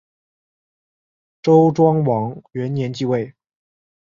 [1.43, 3.35] 周庄王元年即位。